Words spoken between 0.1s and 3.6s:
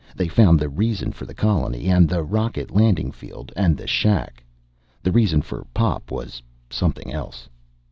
They found the reason for the colony and the rocket landing field